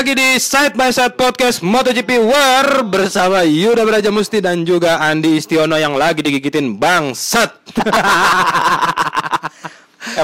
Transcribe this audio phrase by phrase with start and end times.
[0.00, 5.36] lagi di Side by Side Podcast MotoGP War bersama Yuda Beraja Musti dan juga Andi
[5.36, 7.52] Istiono yang lagi digigitin bangsat.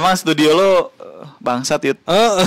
[0.01, 2.01] Emang studio lo eh, bangsat yut.
[2.09, 2.41] Oh,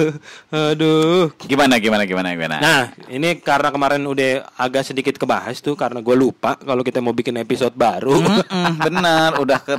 [0.72, 1.28] aduh.
[1.44, 2.56] Gimana gimana gimana gimana.
[2.64, 7.12] Nah, ini karena kemarin udah agak sedikit kebahas tuh karena gue lupa kalau kita mau
[7.12, 8.16] bikin episode baru.
[8.16, 9.76] Mm-mm, bener udah ke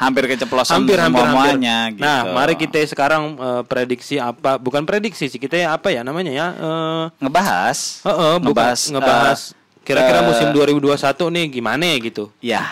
[0.00, 2.00] hampir keceplosan hampir hampir semuanya hampir.
[2.00, 2.08] gitu.
[2.08, 4.56] Nah, mari kita sekarang eh, prediksi apa?
[4.56, 6.46] Bukan prediksi sih, kita apa ya namanya ya?
[6.56, 8.00] Eh, ngebahas.
[8.08, 12.24] Heeh, bukan ngebahas ngebahas eh, kira-kira eh, musim 2021 nih gimana ya gitu.
[12.40, 12.64] Ya.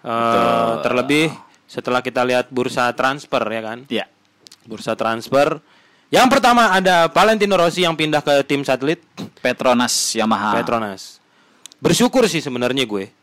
[0.00, 1.28] Eh, terlebih
[1.68, 3.78] setelah kita lihat bursa transfer ya kan.
[3.92, 4.08] Ya.
[4.64, 5.60] Bursa transfer.
[6.12, 9.00] Yang pertama ada Valentino Rossi yang pindah ke tim satelit
[9.40, 10.60] Petronas Yamaha.
[10.60, 11.20] Petronas.
[11.80, 13.21] Bersyukur sih sebenarnya gue.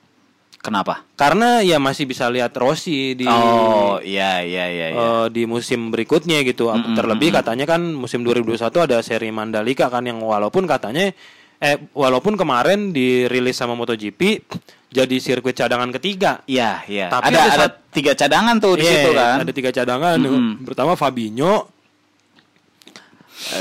[0.59, 1.07] Kenapa?
[1.15, 4.99] Karena ya masih bisa lihat Rossi di Oh, iya iya iya iya.
[4.99, 6.67] eh, di musim berikutnya gitu.
[6.71, 11.15] Terlebih katanya kan musim 2021 ada seri Mandalika kan yang walaupun katanya
[11.59, 14.43] eh walaupun kemarin dirilis sama MotoGP
[14.89, 16.43] jadi sirkuit cadangan ketiga.
[16.43, 17.07] Iya, iya.
[17.07, 19.37] Tapi ada ada ada tiga cadangan tuh di Iya, situ kan.
[19.45, 20.17] Ada tiga cadangan.
[20.19, 20.65] Mm-mm.
[20.65, 21.78] Pertama Fabinho.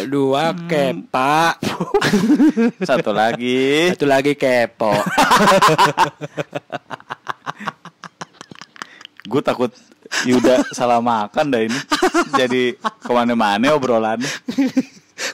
[0.06, 0.66] Dua Mm.
[0.66, 1.54] Kepa.
[2.88, 3.94] Satu lagi.
[3.94, 4.90] Satu lagi Kepo.
[9.28, 9.70] Gue takut
[10.24, 11.78] Yuda salah makan dah ini.
[12.32, 14.18] Jadi ke mana-mana obrolan.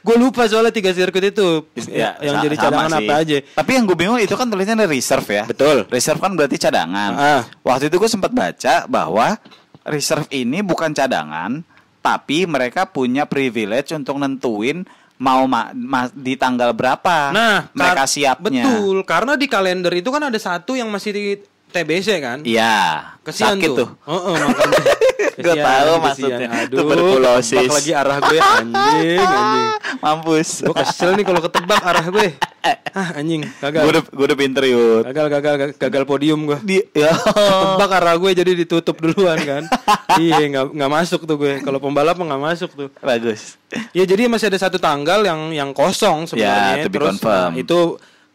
[0.02, 1.68] Gue lupa soalnya tiga sirkuit itu.
[1.86, 3.06] Ya, yang jadi cadangan sih.
[3.06, 3.36] apa aja.
[3.54, 5.44] Tapi yang gue bingung itu kan tulisannya reserve ya.
[5.46, 5.86] Betul.
[5.86, 7.12] Reserve kan berarti cadangan.
[7.14, 7.42] Ah.
[7.62, 9.38] Waktu itu gue sempat baca bahwa
[9.84, 11.62] reserve ini bukan cadangan,
[12.05, 14.84] tapi mereka punya privilege untuk nentuin
[15.16, 18.69] mau ma- ma- di tanggal berapa Nah, mereka siapnya.
[18.69, 21.24] Betul, karena di kalender itu kan ada satu yang masih di
[21.72, 22.38] TBC kan.
[22.44, 23.16] Iya.
[23.24, 23.77] Kesian sakit tuh.
[23.80, 23.88] tuh.
[24.05, 24.78] Heeh, makanya.
[25.34, 25.98] Gua Kesian, tahu kesian.
[25.98, 26.48] maksudnya.
[26.52, 27.67] Aduh, Tuberkulosis.
[27.68, 29.67] lagi arah gue anjing, anjing.
[30.05, 30.51] Mampus.
[30.62, 32.28] Gue kesel nih kalau ketebak arah gue.
[32.95, 33.83] Ah, anjing, gagal.
[33.83, 35.02] Gue udah, gua udah pinter yud.
[35.02, 36.58] Gagal, gagal, gagal, gagal podium gue.
[36.63, 37.11] Di, ya.
[37.11, 39.63] Tebak arah gue jadi ditutup duluan kan.
[40.23, 41.58] iya, nggak nggak masuk tuh gue.
[41.58, 42.89] Kalau pembalap nggak masuk tuh.
[43.02, 43.58] Bagus.
[43.91, 46.80] Ya jadi masih ada satu tanggal yang yang kosong sebenarnya.
[46.80, 47.80] Ya, to be Terus nah, itu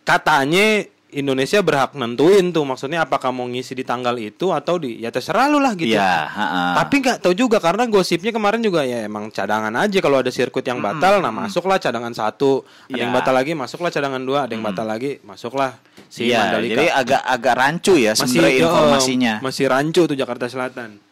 [0.04, 2.62] katanya Indonesia berhak nentuin tuh.
[2.62, 5.98] Maksudnya apakah mau ngisi di tanggal itu atau di ya terserah lu lah gitu.
[5.98, 6.78] Ha-ha.
[6.78, 10.62] Tapi nggak tahu juga karena gosipnya kemarin juga ya emang cadangan aja kalau ada sirkuit
[10.64, 13.18] yang batal, nah masuklah cadangan satu, ada yang Iya.
[13.18, 16.72] batal lagi masuklah cadangan dua, ada yang batal lagi masuklah si Iya, Mandalika.
[16.78, 19.34] jadi agak agak rancu ya sebenarnya informasinya.
[19.42, 21.09] masih rancu tuh Jakarta Selatan.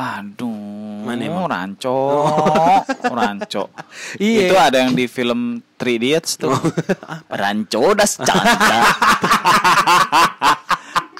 [0.00, 1.44] Aduh, Mana emang?
[1.44, 2.24] ranco,
[3.20, 3.68] ranco.
[4.16, 4.48] Iya.
[4.48, 6.56] Itu ada yang di film Three Idiots tuh.
[7.40, 8.80] ranco das canda.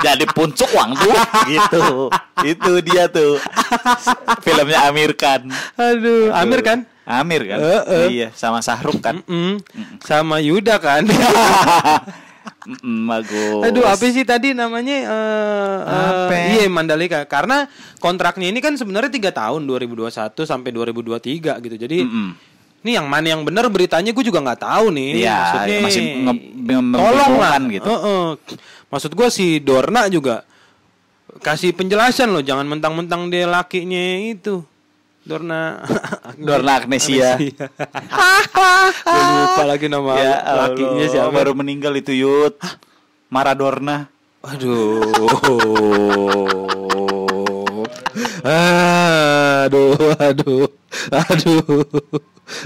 [0.00, 1.12] Jadi puncuk uang tuh
[1.44, 2.08] gitu.
[2.40, 3.36] Itu dia tuh.
[4.40, 5.44] Filmnya Amir Khan.
[5.76, 6.88] Aduh, Amir kan?
[7.04, 7.58] Amir kan?
[7.60, 8.04] Heeh.
[8.08, 9.20] Iya, sama Sahruk kan.
[9.28, 9.60] Mm,
[10.00, 11.04] sama Yuda kan.
[12.60, 13.62] Mm, bagus.
[13.64, 14.96] Aduh, apa sih tadi namanya?
[15.00, 16.34] eh, eh, Apa?
[16.52, 17.24] iya Mandalika.
[17.24, 17.64] Karena
[17.96, 20.12] kontraknya ini kan sebenarnya tiga tahun 2021
[20.44, 21.16] sampai 2023
[21.58, 21.76] gitu.
[21.78, 22.28] Jadi Mm-mm.
[22.80, 25.10] ini yang mana yang benar beritanya gue juga nggak tahu nih.
[25.18, 27.26] Iya, Maksudnya masih nge- mem- tolong lah.
[27.56, 27.88] membingungkan gitu.
[27.88, 28.26] Heeh.
[28.86, 30.44] Maksud gue si Dorna juga
[31.38, 34.60] kasih penjelasan loh, jangan mentang-mentang dia lakinya itu.
[35.20, 35.84] Dorna
[36.48, 37.36] Dorna Agnesia.
[37.36, 37.52] Gue
[39.36, 41.30] lupa lagi nama Ya lakinya Allah, siapa.
[41.30, 42.56] baru meninggal itu Yud.
[43.28, 44.08] Maradona.
[44.40, 45.04] Aduh.
[48.42, 50.66] aduh, aduh.
[51.12, 51.84] Aduh.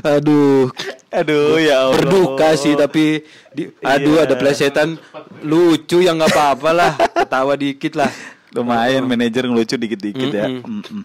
[0.01, 0.71] Aduh.
[1.13, 1.95] Aduh ya Allah.
[2.01, 3.23] Berduka sih tapi
[3.53, 4.27] di, aduh Iya.
[4.27, 4.97] ada plesetan
[5.43, 6.93] lucu ya nggak apa-apa lah.
[6.97, 8.11] Ketawa dikit lah.
[8.51, 10.47] Lumayan manajer ngelucu dikit-dikit ya.
[10.49, 10.81] Mm-mm.
[10.81, 11.03] Mm-mm.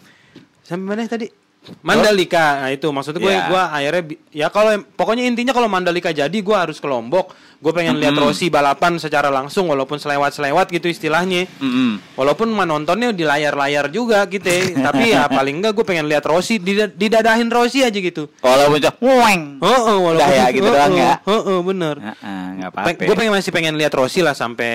[0.61, 1.27] Sampai mana tadi?
[1.83, 2.65] Mandalika.
[2.65, 3.45] Nah itu maksud gue Ya.
[3.51, 4.03] gua akhirnya
[4.33, 7.35] ya kalau pokoknya intinya kalau Mandalika jadi gua harus ke Lombok.
[7.59, 11.43] Gue pengen lihat Rossi balapan secara langsung walaupun selewat-selewat gitu istilahnya.
[11.59, 11.99] Mm-mm.
[12.15, 14.63] Walaupun menontonnya di layar-layar juga gitu ya.
[14.87, 18.31] Tapi ya paling enggak gue pengen lihat Rossi dida- didadahin Rossi aja gitu.
[18.39, 19.59] Kalau muncul, weng.
[19.59, 21.13] Oh, oh walaupun Udah ya, gitu oh, doang oh, ya.
[21.27, 21.95] Oh, oh, bener.
[21.99, 22.89] Heeh, nggak apa-apa.
[22.95, 24.71] gue pengen masih pengen lihat Rossi lah sampai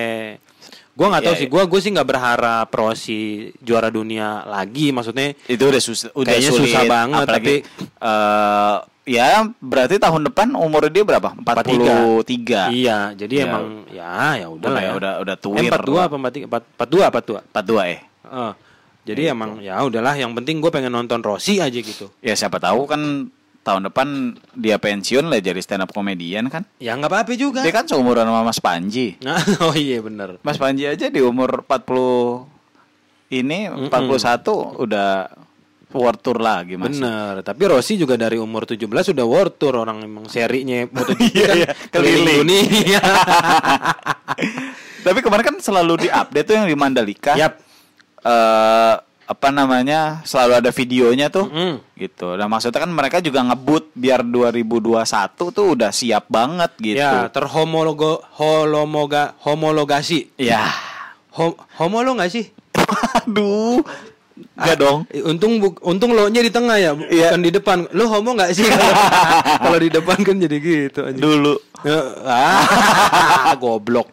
[0.95, 3.21] gue nggak tahu Iya, sih gue gue sih nggak berharap Rossi
[3.59, 6.63] juara dunia lagi maksudnya itu udah susah, udah Kayaknya sulit.
[6.71, 7.63] susah banget, Apalagi, tapi-
[8.01, 11.35] eh, ya berarti tahun depan umur dia berapa?
[11.35, 12.71] 43.
[12.71, 13.45] iya jadi Ya.
[13.45, 15.67] emang ya ya udah lah ya udah udah Eh, tuir.
[15.67, 18.01] 42 apa 43 42 42 42 eh.
[18.25, 18.53] Heeh.
[19.05, 22.87] jadi emang ya udahlah yang penting gue pengen nonton Rossi aja gitu Ya siapa tahu
[22.87, 23.29] kan
[23.65, 24.07] tahun depan
[24.53, 26.69] dia pensiun lah jadi stand up komedian kan.
[26.77, 29.17] ya nggak apa-apa juga Dia kan seumuran sama Mas Panji.
[29.19, 32.45] nah, oh iya bener Mas Panji aja di umur 40
[33.33, 33.89] ini 41
[34.79, 35.33] udah
[35.91, 36.91] World Tour lagi mas.
[36.91, 41.47] Bener, tapi Rossi juga dari umur 17 sudah World Tour orang emang serinya MotoGP Iya,
[41.47, 42.67] kan iya, keliling keliling.
[42.67, 43.01] dunia.
[45.05, 47.33] Tapi kemarin kan selalu diupdate tuh yang di Mandalika.
[47.35, 47.53] Yap.
[48.25, 48.95] eh
[49.25, 51.77] apa namanya selalu ada videonya tuh Mm.
[51.97, 52.37] gitu.
[52.37, 55.01] Dan maksudnya kan mereka juga ngebut biar 2021
[55.51, 57.01] tuh udah siap banget gitu.
[57.01, 60.29] Ya, terhomologo holomoga homologasi.
[60.37, 60.69] Ya.
[61.35, 62.47] Ho, homo lo nggak sih?
[63.21, 63.83] Aduh.
[64.55, 64.99] Enggak dong.
[65.09, 67.31] Eh, Untung bu- untung lo nya di tengah ya, Iya.
[67.31, 67.79] bukan di depan.
[67.91, 68.67] Lo homo nggak sih?
[69.63, 71.23] Kalau di depan kan jadi gitu anjing.
[71.23, 71.55] Dulu.
[71.83, 74.11] Ya, ah, goblok.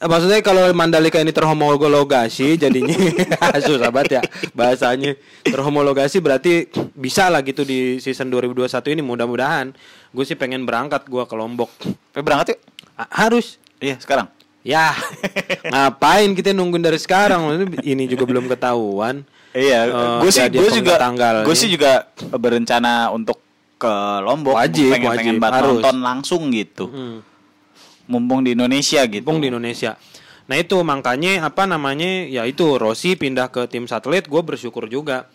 [0.00, 2.96] Maksudnya kalau Mandalika ini terhomologasi jadinya
[3.68, 5.12] susah banget ya bahasanya.
[5.44, 9.76] Terhomologasi berarti bisa lah gitu di season 2021 ini mudah-mudahan.
[10.08, 11.68] Gue sih pengen berangkat gua ke Lombok.
[12.16, 12.60] Eh, berangkat yuk.
[13.12, 13.60] Harus.
[13.76, 14.32] Iya, sekarang.
[14.60, 14.92] Ya.
[15.64, 17.68] Ngapain kita nungguin dari sekarang?
[17.80, 19.24] Ini juga belum ketahuan.
[19.52, 21.44] Iya, Eh, gue sih gue juga tanggalnya?
[21.44, 23.36] gue sih juga berencana untuk
[23.76, 24.56] ke Lombok.
[24.56, 25.72] Wajib, pengen pengen wajib, banget harus.
[25.80, 26.84] nonton langsung gitu.
[26.88, 27.18] Hmm.
[28.10, 29.22] Mumpung di Indonesia gitu.
[29.22, 29.94] Mumpung di Indonesia.
[30.50, 35.30] Nah itu makanya apa namanya ya itu Rossi pindah ke tim satelit gue bersyukur juga.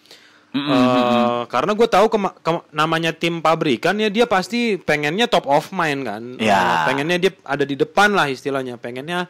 [0.55, 5.67] Eh, karena gue tahu kema- kema- namanya tim pabrikan ya dia pasti pengennya top of
[5.71, 6.23] mind kan.
[6.39, 6.55] Ya.
[6.55, 8.79] Eh, pengennya dia ada di depan lah istilahnya.
[8.79, 9.27] Pengennya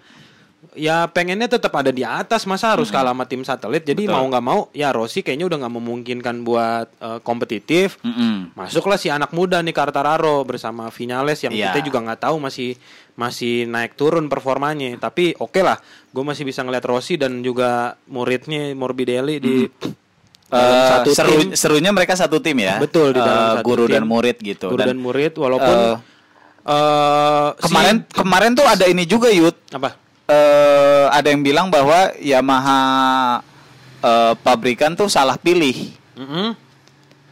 [0.74, 3.82] ya pengennya tetap ada di atas masa harus kalah sama tim satelit.
[3.82, 4.14] Jadi Betul.
[4.14, 7.98] mau nggak mau ya Rossi kayaknya udah nggak memungkinkan buat eh, kompetitif.
[8.06, 8.54] Mm-mm.
[8.54, 11.74] Masuklah si anak muda nih Quartararo bersama Vinales yang Iya.
[11.74, 12.78] kita juga nggak tahu masih
[13.16, 14.96] masih naik turun performanya.
[14.98, 15.80] Tapi oke lah,
[16.10, 19.56] gue masih bisa ngeliat Rossi dan juga muridnya Morbidelli di
[20.46, 21.50] dalam Eh, satu seru, tim.
[21.54, 22.78] serunya mereka satu tim ya.
[22.78, 23.94] Betul di dalam Eh, satu guru tim.
[23.94, 24.68] dan murid gitu.
[24.70, 25.96] Guru dan, murid walaupun eh,
[26.66, 29.56] eh, si- kemarin kemarin tuh ada ini juga Yud.
[29.72, 29.96] apa?
[30.26, 32.80] Eh, ada yang bilang bahwa Yamaha
[34.02, 35.94] eh, pabrikan tuh salah pilih.
[36.14, 36.54] Mm-mm.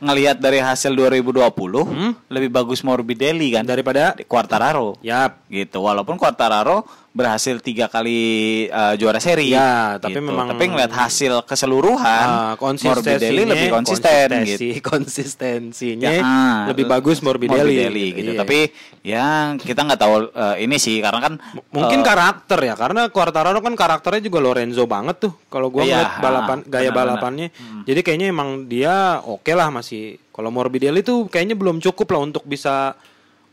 [0.03, 1.47] Ngelihat dari hasil 2020
[1.85, 2.11] Hmm?
[2.27, 4.99] lebih bagus Morbidelli kan Daripada Quartararo.
[4.99, 8.17] ya gitu walaupun Quartararo berhasil tiga kali
[8.67, 10.25] uh, juara seri Ya, tapi gitu.
[10.25, 16.57] memang- tapi ngeliat hasil keseluruhan ah, konsistensinya Morbidelli lebih konsisten konsistensi, gitu konsistensinya Ya, ah,
[16.67, 18.39] lebih bagus Morbidelli, gitu Iya.
[18.41, 18.57] tapi
[19.05, 19.25] ya
[19.55, 21.33] kita nggak tahu uh, ini sih karena kan
[21.69, 25.33] Mungkin uh, karakter ya, karena Quartararo kan karakternya juga Lorenzo banget tuh.
[25.47, 26.97] Kalau gua Iya, ngeliat balapan ah, gaya benar-benar.
[26.97, 27.47] balapannya,
[27.85, 30.17] jadi kayaknya emang dia oke lah masih.
[30.33, 32.97] Kalau Morbidelli tuh kayaknya belum cukup lah untuk bisa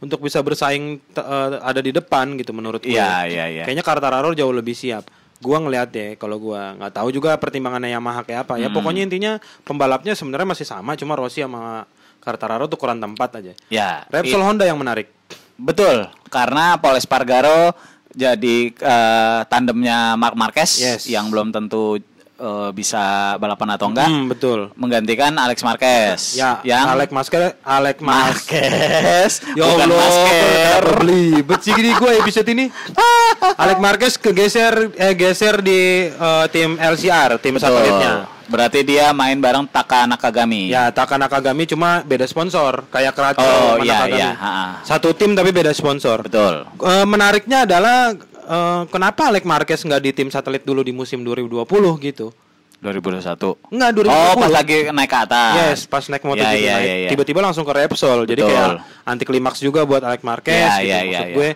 [0.00, 2.92] untuk bisa bersaing eh, ada di depan gitu menurut gue.
[2.92, 3.64] Iya, iya, iya.
[3.64, 5.06] Kayaknya Quartararo jauh lebih siap.
[5.38, 8.54] Gua ngeliat ya, kalau gua nggak tahu juga pertimbangannya Yamaha kayak apa.
[8.56, 8.76] Ya Hmm.
[8.76, 9.32] pokoknya intinya
[9.62, 11.88] pembalapnya sebenarnya masih sama, cuma Rossi sama
[12.18, 13.52] Quartararo tuh kurang tempat aja.
[13.68, 15.08] ya Repsol Honda yang menarik.
[15.56, 17.72] betul karena Paul Espargaro
[18.10, 21.04] jadi uh, tandemnya Mark Marquez Yes.
[21.04, 22.00] yang belum tentu
[22.40, 23.00] uh, bisa
[23.36, 24.72] balapan atau enggak Hmm, betul.
[24.74, 28.48] menggantikan Alex Marquez Ya, yang Masker, Alek Mas.
[28.48, 31.26] Marquez Ya bukan masker beli
[31.60, 32.72] sih gini gue episode ini.
[33.62, 37.68] Alek Marquez kegeser eh geser di eh, tim LCR, tim Betul.
[37.68, 38.12] satelitnya.
[38.50, 40.66] Berarti dia main bareng Taka Nakagami.
[40.66, 44.18] Ya, Taka Nakagami cuma beda sponsor, kayak Keraco Oh, sama iya, Nakagami.
[44.18, 44.66] iya, ha-ha.
[44.82, 46.26] Satu tim tapi beda sponsor.
[46.26, 46.66] Betul.
[46.66, 48.10] Eh, menariknya adalah
[48.50, 51.62] eh, kenapa Alek Marquez nggak di tim satelit dulu di musim 2020
[52.02, 52.34] gitu?
[52.80, 53.76] 2021.
[53.76, 54.08] Enggak 2020.
[54.08, 55.52] Oh, pas lagi naik ke atas.
[55.60, 57.08] Yes, pas naik Ya, ya, naik, ya, ya.
[57.12, 58.24] tiba-tiba langsung ke Repsol.
[58.24, 58.56] Jadi Betul.
[58.56, 58.68] kayak
[59.04, 60.88] anti klimaks juga buat Alex Marquez Ya, gitu.
[60.88, 61.36] ya, Maksud ya.
[61.36, 61.48] gue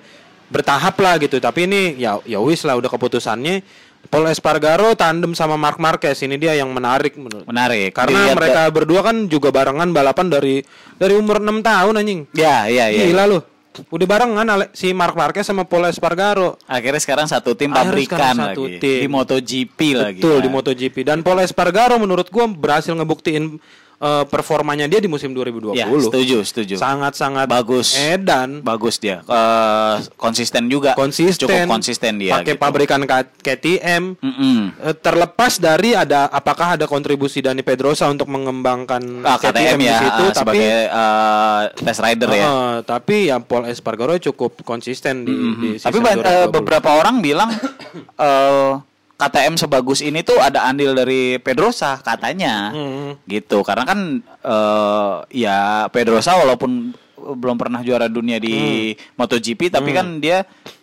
[0.53, 1.41] bertahap lah gitu.
[1.41, 3.65] Tapi ini ya ya wis lah udah keputusannya.
[4.05, 7.49] Paul Espargaro tandem sama Mark Marquez ini dia yang menarik menurut.
[7.49, 7.97] Menarik.
[7.97, 10.61] Karena Dilihat mereka berdua kan juga barengan balapan dari
[11.01, 12.21] dari umur 6 tahun anjing.
[12.37, 13.09] Ya, ya, ya.
[13.09, 13.41] Gila lu.
[13.91, 16.55] Udah barengan si Mark Marquez sama Paul Espargaro.
[16.71, 18.79] Akhirnya sekarang satu tim Akhirnya pabrikan satu lagi.
[18.79, 18.99] tim.
[19.03, 20.21] Di MotoGP lagi.
[20.23, 20.45] Betul kan.
[20.47, 23.59] di MotoGP dan Paul Espargaro menurut gua berhasil ngebuktiin
[23.97, 25.75] eh, performanya dia di musim 2020.
[25.75, 26.75] Ya, setuju, setuju.
[26.77, 27.95] Sangat-sangat Bagus.
[27.95, 28.61] Edan.
[28.61, 29.21] Bagus dia.
[29.21, 30.95] Eh, konsisten juga.
[30.95, 31.45] Konsisten.
[31.45, 32.37] Cukup konsisten dia.
[32.37, 32.61] Pakai gitu.
[32.61, 33.01] pabrikan
[33.39, 34.17] KTM.
[34.17, 34.59] Mm-mm.
[34.81, 39.99] Eh, terlepas dari ada apakah ada kontribusi Dani Pedrosa untuk mengembangkan Ah, KTM di ya
[39.99, 42.45] situ, ah, tapi sebagai eh, test rider ya.
[42.45, 46.55] eh, tapi ya Paul Espargaro cukup konsisten di, di Tapi season ba- eh, 2020.
[46.55, 47.51] beberapa orang bilang
[48.19, 48.73] eh,
[49.15, 52.71] KTM sebagus ini tuh ada andil dari Pedrosa katanya.
[52.71, 53.15] Hmm.
[53.25, 53.63] Gitu.
[53.63, 58.55] Karena kan eh, ya Pedrosa walaupun belum pernah juara dunia di
[58.93, 59.17] Hmm.
[59.17, 60.43] MotoGP tapi kan dia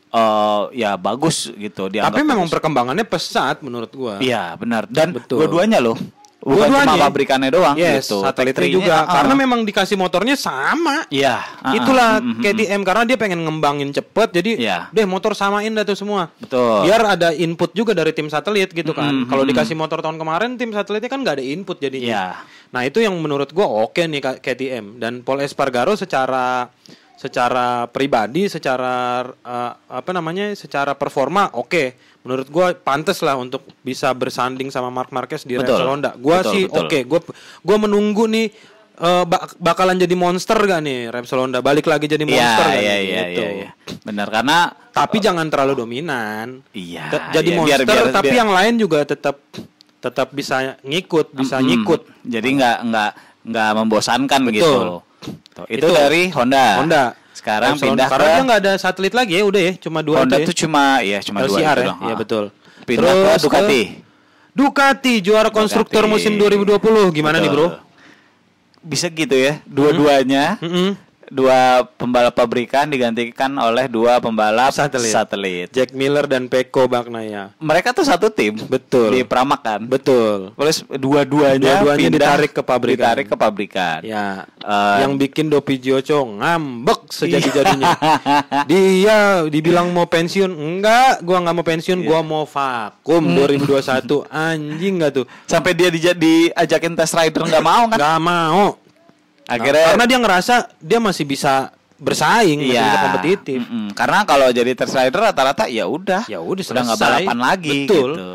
[0.10, 2.54] eh, ya bagus gitu dianggap Tapi memang bagus.
[2.56, 4.16] perkembangannya pesat menurut gua.
[4.18, 4.88] Iya, benar.
[4.88, 5.96] Dan dua-duanya loh.
[6.42, 7.06] Bukan cuma Dua-duanya.
[7.06, 8.26] pabrikannya doang Yes, gitu.
[8.26, 9.06] satelitnya juga.
[9.06, 9.14] ah.
[9.22, 11.06] Karena memang dikasih motornya sama.
[11.14, 11.70] Iya, ah.
[11.78, 12.42] Itulah mm, mm.
[12.42, 14.78] KTM karena dia pengen ngembangin cepet jadi Iya.
[14.90, 16.34] deh motor samain dah tuh semua.
[16.42, 16.90] Betul.
[16.90, 19.14] Biar ada input juga dari tim satelit gitu kan.
[19.14, 19.50] Mm, mm, Kalau mm.
[19.54, 22.10] dikasih motor tahun kemarin tim satelitnya kan nggak ada input jadinya.
[22.10, 22.26] Iya.
[22.74, 26.66] Nah, itu yang menurut gua oke nih KTM dan Paul Espargaro secara
[27.14, 30.58] secara pribadi, secara eh, apa namanya?
[30.58, 32.11] secara performa oke.
[32.22, 35.74] Menurut gua pantas lah untuk bisa bersanding sama Mark Marquez di Betul.
[35.74, 36.12] Repsol Honda.
[36.16, 37.20] Gua Betul, sih oke, gua
[37.60, 38.48] gua menunggu nih
[38.94, 42.78] eh, bak- bakalan jadi monster gak nih Repsol Honda balik lagi jadi Iya, monster gak
[42.78, 43.02] iya, nih?
[43.02, 43.42] iya, Gitu.
[43.42, 43.70] iya, iya.
[44.04, 44.58] Benar karena
[44.92, 46.62] Tapi jangan terlalu dominan.
[46.70, 49.36] Iya, Te- jadi iya, monster biar- biar- tapi biar- yang lain juga tetap
[49.98, 52.02] tetap bisa ngikut, bisa Mm, nyikut.
[52.22, 53.12] Jadi nggak nggak
[53.44, 54.54] nggak membosankan Betul.
[54.54, 54.74] gitu.
[55.52, 55.88] Tuh, itu, Itu.
[55.92, 56.66] dari Honda.
[56.78, 57.04] Honda.
[57.42, 60.38] Sekarang Repsol pindah karena ke nggak ada satelit lagi ya, udah ya, cuma dua Honda
[60.38, 60.48] aja ya.
[60.48, 62.16] tuh cuma ya cuma dua LCR itu ya, iya Ah.
[62.16, 62.44] betul.
[62.82, 63.82] Pindah ke Ducati.
[64.52, 66.14] Ducati juara konstruktor Ducati.
[66.14, 66.78] musim 2020
[67.10, 67.68] gimana nih bro?
[67.68, 67.90] Betul.
[68.84, 70.58] Bisa gitu ya, dua-duanya.
[70.60, 70.94] Mm-mm.
[71.32, 75.10] Dua pembalap pabrikan digantikan oleh dua pembalap Satelit.
[75.10, 75.68] satelit.
[75.72, 77.56] Jack Miller dan Peko Bagnaya.
[77.56, 78.60] Mereka tuh satu tim.
[78.62, 79.16] Betul.
[79.16, 79.80] Di Pramak kan.
[79.82, 80.52] Betul.
[80.54, 83.00] Terus dua-duanya Dua-duanya ditarik ke pabrikan.
[83.00, 84.00] Ditarik ke pabrikan.
[84.04, 87.96] Ya, Eh, yang bikin Dopi Gioco ngambek sejadi-jadinya.
[88.70, 92.08] Dia dibilang mau pensiun, enggak, gua nggak mau pensiun, Iya.
[92.08, 93.36] gua mau vakum Hmm.
[93.38, 94.28] 2021.
[94.28, 95.26] Anjing nggak tuh?
[95.44, 97.98] sampai dia dija- diajakin test rider nggak mau kan?
[97.98, 98.64] Nggak mau.
[99.52, 101.54] Akhirnya karena dia ngerasa dia masih bisa
[101.98, 102.82] bersaing, masih Iya.
[102.82, 103.60] bisa kompetitif.
[103.62, 103.88] Mm-mm.
[103.92, 106.24] Karena kalau jadi test rider rata-rata ya udah.
[106.26, 106.98] Ya udah, nggak selesai.
[106.98, 108.10] balapan lagi Betul.
[108.16, 108.28] gitu.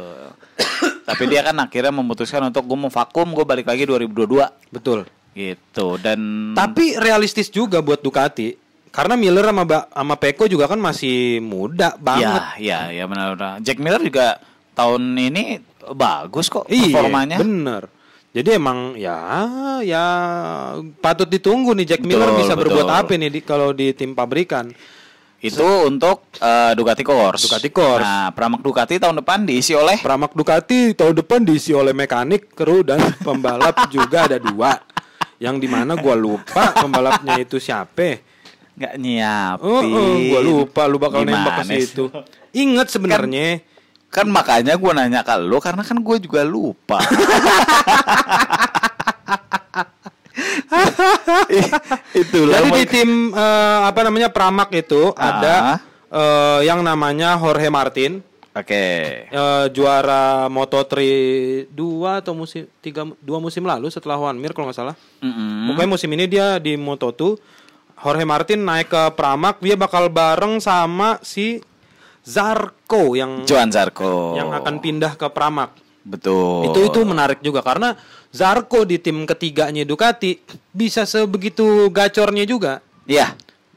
[1.09, 5.07] Tapi dia kan akhirnya memutuskan untuk gue mau vakum, gue balik lagi 2022 Betul.
[5.33, 5.97] gitu.
[5.97, 8.55] Dan Tapi realistis juga buat Ducati.
[8.89, 12.43] Karena Miller sama Ba- sama Peko juga kan masih muda banget.
[12.57, 13.61] ya, ya, ya benar-benar.
[13.61, 14.41] Jack Miller juga
[14.73, 17.37] tahun ini bagus kok Iya, performanya.
[17.37, 17.83] bener.
[18.37, 19.17] Jadi emang ya
[19.81, 20.05] ya
[21.01, 23.01] patut ditunggu nih Jack Miller Betul, bisa berbuat betul.
[23.01, 24.69] apa nih di, kalau di tim pabrikan.
[25.41, 27.49] Itu untuk eh, Ducati Course.
[27.49, 28.05] Ducati Course.
[28.05, 32.85] Nah, Pramak Ducati tahun depan diisi oleh Pramak Ducati tahun depan diisi oleh mekanik, kru
[32.85, 34.85] dan pembalap juga ada dua.
[35.41, 38.21] Yang di mana gua lupa pembalapnya itu siapa.
[38.77, 39.65] nggak nyiapin.
[39.65, 42.13] Oh, oh gua lupa lu bakal nembak ke situ.
[42.53, 43.76] Ingat sebenarnya Kan
[44.25, 46.97] makanya gue nanya ke lu karena kan gue juga lupa.
[52.15, 52.57] Itulah.
[52.61, 55.29] Jadi di tim eh, apa namanya Pramak itu Ah.
[55.29, 55.55] ada
[56.09, 58.23] eh, yang namanya Jorge Martin.
[58.57, 58.73] Oke.
[59.29, 60.97] eh, juara Moto3
[61.69, 64.97] dua atau musim tiga dua musim lalu setelah Juan Mir kalau nggak salah.
[65.21, 65.69] Mm-mm.
[65.69, 67.37] Pokoknya musim ini dia di Moto2
[67.97, 71.61] Jorge Martin naik ke Pramak dia bakal bareng sama si
[72.27, 74.35] Zarko yang Joan Zarco.
[74.35, 75.71] yang akan pindah ke Pramak.
[76.03, 76.71] Betul.
[76.71, 77.95] Itu itu menarik juga karena
[78.35, 80.39] Zarko di tim ketiganya Ducati
[80.75, 82.83] bisa sebegitu gacornya juga.
[83.07, 83.35] Iya.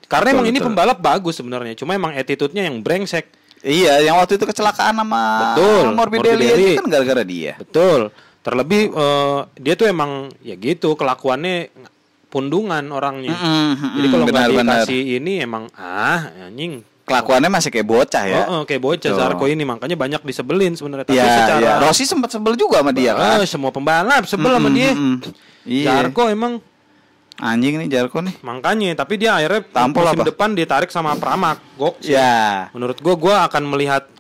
[0.09, 0.67] Karena Betul, emang ini betul.
[0.73, 3.29] pembalap bagus sebenarnya, cuma emang attitude-nya yang brengsek.
[3.61, 6.65] Iya, yang waktu itu kecelakaan sama Betul, Morbidelli, Morbidelli.
[6.73, 7.53] itu kan gara-gara dia.
[7.61, 8.09] Betul.
[8.41, 11.69] Terlebih eh, dia tuh emang ya gitu kelakuannya
[12.33, 13.37] pundungan orangnya.
[13.37, 16.81] Mm-mm, mm-mm, Jadi kalau nggak dikasih ini emang ah anjing.
[17.09, 18.41] Kelakuannya masih kayak bocah ya.
[18.45, 19.17] Oh, oh, kayak bocah Tuh.
[19.17, 21.03] Zarko ini makanya banyak disebelin sebenarnya.
[21.03, 21.73] Tapi Iya, secara iya.
[21.81, 23.41] Rossi sempat sebel juga sama dia kan.
[23.41, 24.91] Ah, semua pembalap sebel sama Mm-mm, dia.
[24.93, 25.15] mm-mm.
[25.65, 25.85] Iya.
[25.91, 26.53] Zarko emang
[27.35, 28.35] Anjing nih Jarko nih.
[28.41, 30.27] makanya tapi dia akhirnya Tampol musim apa?
[30.27, 31.57] depan ditarik sama Pramak.
[31.73, 32.11] Gokil.
[32.11, 32.67] Ya.
[32.71, 34.11] Menurut gua gua akan melihat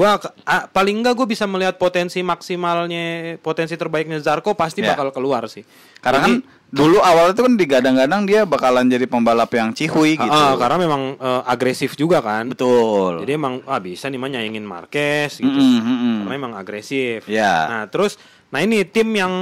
[0.00, 0.16] gua
[0.48, 4.96] ah, paling enggak gua bisa melihat potensi maksimalnya potensi terbaiknya Zarko pasti Ya.
[4.96, 5.60] bakal keluar sih.
[6.00, 10.24] Karena Jadi, kan dulu awalnya tuh kan digadang-gadang dia bakalan jadi pembalap yang cihui gitu.
[10.32, 12.48] ah, karena memang eh, agresif juga kan.
[12.48, 13.20] Betul.
[13.20, 15.52] Jadi emang ah bisa nih mah nyaingin Marquez gitu.
[15.52, 16.16] Mm-mm, mm-mm.
[16.24, 17.28] Karena emang agresif.
[17.28, 17.68] Ya.
[17.68, 18.16] Nah, terus
[18.48, 19.34] nah ini tim yang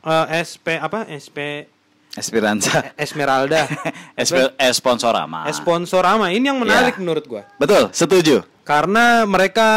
[0.00, 1.10] eh, SP apa?
[1.10, 1.66] SP
[2.14, 2.94] Esperanza.
[2.94, 3.66] Esmeralda.
[4.14, 5.50] Esp- eh, Sponsorama.
[5.50, 7.00] Sponsorama ini yang menarik Ya.
[7.02, 7.42] menurut gua.
[7.58, 8.46] Betul, setuju.
[8.64, 9.68] Karena mereka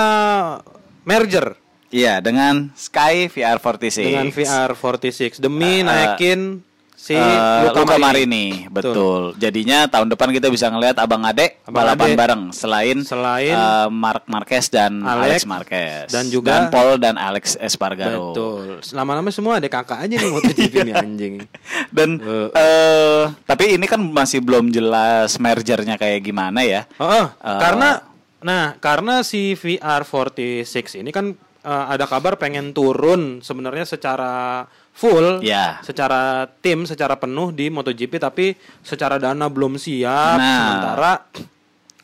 [1.04, 3.96] merger Iya, dengan Sky VR46.
[4.02, 6.60] dengan VR46 demi Eh, naikin
[6.94, 7.24] si Eh,
[7.64, 8.04] Luca, Luca Marini.
[8.04, 9.32] Marini, betul.
[9.36, 12.18] Jadinya tahun depan kita bisa ngelihat abang adek Abang balapan adek.
[12.18, 17.56] bareng selain Selain eh, Mark Marquez dan Alex, Alex, Marquez dan juga- Paul dan Alex
[17.56, 18.32] Espargaro.
[18.32, 18.84] Betul.
[18.92, 21.34] Lama-lama semua ada kakak aja nih MotoGP nih anjing.
[21.88, 22.50] Dan Eh.
[22.52, 26.84] eh tapi ini kan masih belum jelas mergernya kayak gimana ya.
[26.98, 27.60] Oh, oh, Eh.
[27.60, 28.04] karena
[28.38, 34.64] nah karena si VR46 ini kan eh, ada kabar pengen turun sebenarnya secara
[34.94, 35.78] full, Ya.
[35.86, 40.38] secara tim, secara penuh di MotoGP tapi secara dana belum siap.
[40.42, 40.58] Nah.
[40.58, 41.12] Sementara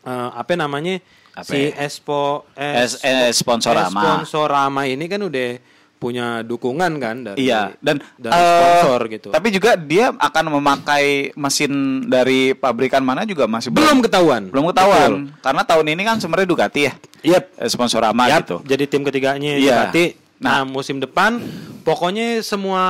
[0.06, 1.02] eh, apa namanya
[1.34, 1.86] Apa si ya?
[1.90, 3.98] Espo Es- eh, Sponsorama.
[4.22, 5.58] Sponsorama ini kan udah
[5.94, 9.28] punya dukungan kan dari Iya, dan dari eh, sponsor gitu.
[9.32, 11.72] Tapi juga dia akan memakai mesin
[12.04, 14.52] dari pabrikan mana juga masih belum ketahuan.
[14.52, 15.10] belum ketahuan.
[15.40, 16.92] Karena tahun ini kan sebenarnya Ducati ya,
[17.24, 17.44] Yep.
[17.56, 18.56] eh, sponsorama Yap, gitu.
[18.68, 19.88] Jadi tim ketiganya Iya.
[19.88, 20.04] Ducati.
[20.44, 21.40] Nah, musim depan
[21.84, 22.82] pokoknya semua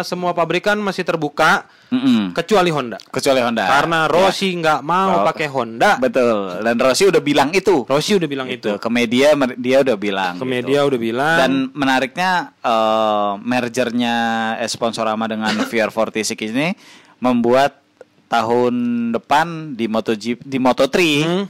[0.00, 2.30] semua pabrikan masih terbuka Mm-mm.
[2.32, 2.96] kecuali Honda.
[3.10, 3.66] Kecuali Honda.
[3.66, 5.98] Karena Rossi nggak mau Oh, pakai Honda.
[5.98, 6.62] Betul.
[6.62, 7.82] Dan Rossi udah bilang itu.
[7.84, 8.70] Rossi udah bilang itu.
[8.70, 10.38] Itu ke media dia udah bilang.
[10.38, 10.54] Ke gitu.
[10.54, 11.36] media udah bilang.
[11.36, 14.14] Dan menariknya eh, mergernya
[14.58, 16.70] eh, Sponsorama dengan VR46 ini
[17.18, 17.82] membuat
[18.26, 18.74] tahun
[19.12, 21.44] depan di MotoGP di Moto3 Hmm.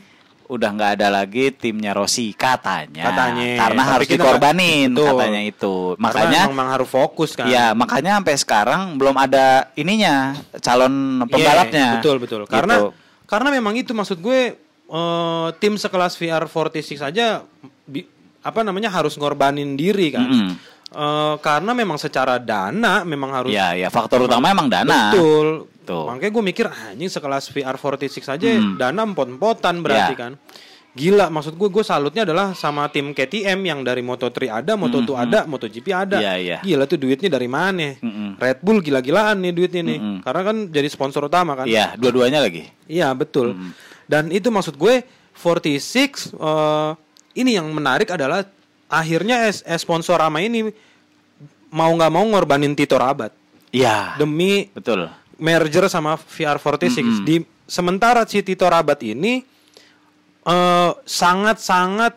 [0.47, 3.11] Udah nggak ada lagi timnya Rossi katanya.
[3.11, 3.47] Katanya.
[3.59, 5.07] Karena Tapi harus dikorbanin Betul.
[5.11, 5.75] katanya itu.
[5.93, 7.47] Karena Makanya emang, emang harus fokus kan.
[7.47, 11.99] Ya, makanya sampai sekarang belum ada ininya calon pembalapnya.
[11.99, 12.41] Iya, betul betul.
[12.47, 12.53] Gitu.
[12.55, 12.75] Karena
[13.27, 14.55] karena memang itu maksud gue
[14.87, 17.43] eh, tim sekelas VR46 saja
[17.83, 18.07] bi-
[18.41, 20.27] apa namanya harus ngorbanin diri kan.
[20.31, 20.51] Mm-mm.
[20.87, 25.11] Eh, karena memang secara dana memang harus ya ya faktor utama emang dana.
[25.11, 25.67] Betul.
[25.87, 26.05] Tuh.
[26.05, 28.75] Makanya gue mikir "Ah, anjing sekelas VR46 saja Hmm.
[28.75, 30.19] dana empot-empotan berarti Ya.
[30.19, 30.33] kan.
[30.93, 35.45] Gila, maksud gue gue salutnya adalah sama tim KTM yang dari Moto3 ada, Moto2 ada,
[35.45, 36.17] MotoGP ada.
[36.17, 36.59] Iya, iya.
[36.59, 38.01] Gila tuh duitnya dari mana?
[38.01, 38.35] Mm-mm.
[38.35, 39.99] Red Bull gila-gilaan nih duitnya nih.
[40.01, 40.17] Mm-mm.
[40.25, 41.69] Karena kan jadi sponsor utama kan.
[41.69, 42.65] Iya, dua-duanya lagi.
[42.87, 43.53] Iya betul.
[44.09, 45.05] Dan itu maksud gue
[45.37, 46.91] 46 eh,
[47.37, 48.49] ini yang menarik adalah
[48.89, 50.73] akhirnya es, es sponsor ama ini
[51.69, 53.37] mau nggak mau ngorbanin Tito Rabat
[53.69, 54.17] Iya.
[54.17, 55.13] demi Betul.
[55.37, 57.25] Merger sama VR46.
[57.25, 57.37] Di
[57.69, 59.45] sementara si Tito Rabat ini
[60.47, 62.13] eh, sangat-sangat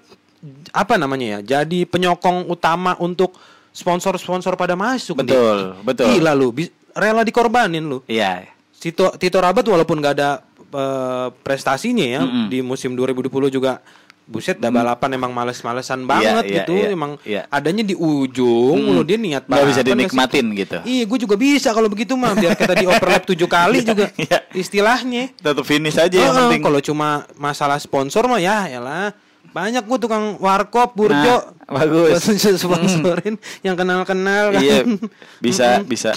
[0.71, 1.59] apa namanya ya?
[1.59, 3.35] Jadi penyokong utama untuk
[3.75, 5.19] sponsor-sponsor pada masuk.
[5.19, 5.85] Betul, Dik.
[5.85, 6.07] betul.
[6.15, 6.49] Gila lu,
[6.95, 7.99] rela dikorbanin lu.
[8.07, 8.47] Iya.
[8.79, 10.39] Tito Tito Rabat walaupun nggak ada
[10.71, 13.83] eh, prestasinya ya di musim 2020 juga
[14.29, 17.41] buset dah balapan emang males-malesan banget iya, gitu iya, emang iya.
[17.49, 20.59] adanya di ujung mulu dia niat Nggak bisa dinikmatin situ.
[20.61, 20.77] gitu.
[20.85, 24.45] Iya, gue juga bisa kalau begitu mah biar kita di overlap tujuh kali juga Iya.
[24.53, 25.33] istilahnya.
[25.33, 26.61] Tetap finish aja yang Heeh, penting.
[26.61, 29.17] kalau cuma masalah sponsor mah ya yalah
[29.49, 32.21] banyak gue tukang warkop burjo Nah, bagus.
[32.61, 34.61] sponsorin yang kenal-kenal kan.
[34.61, 34.85] Iya,
[35.45, 36.13] bisa bisa.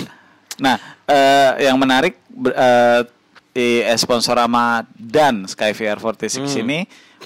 [0.61, 3.01] Nah, eh, yang menarik eh,
[3.53, 6.63] di Sponsorama dan Sky VR46 Hmm.
[6.65, 6.79] ini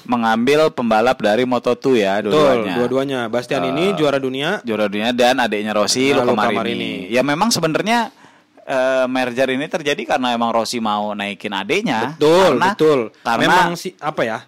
[0.07, 2.75] mengambil pembalap dari Moto2 ya Betul, dua-duanya.
[2.75, 3.21] dua-duanya.
[3.27, 4.63] Bastian ini juara dunia.
[4.63, 6.57] Juara dunia dan adiknya Rossi Nah, Luca Marini.
[6.57, 6.93] Marini.
[7.11, 8.09] Ya memang sebenarnya
[8.63, 12.15] eh, merger ini terjadi karena emang Rossi mau naikin adiknya.
[12.15, 12.99] Betul, karena, betul.
[13.21, 14.39] Karena Memang si apa ya?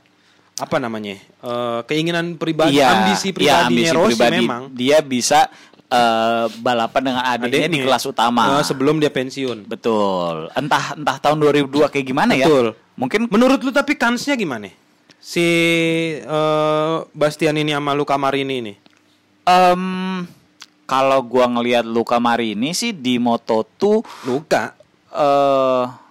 [0.57, 1.14] Apa namanya?
[1.18, 4.37] Eh, keinginan pribadi, iya, ambisi iya, pribadinya ambisi Rossi pribadi.
[4.42, 4.62] memang.
[4.73, 5.47] Dia bisa
[5.87, 7.85] eh, balapan dengan adiknya, di Adiknya.
[7.87, 8.59] kelas utama.
[8.59, 9.64] Eh, sebelum dia pensiun.
[9.64, 10.51] Betul.
[10.53, 12.44] Entah entah tahun 2002 kayak gimana ya.
[12.44, 12.75] Betul.
[12.94, 14.66] Mungkin Menurut lu tapi kansnya gimana?
[15.19, 15.49] Si
[16.19, 18.75] eh, Bastian ini sama Luca Marini ini.
[19.49, 20.25] em,
[20.85, 24.75] kalau gua ngelihat Luca Marini sih di Moto2 Luka.
[25.09, 26.08] eh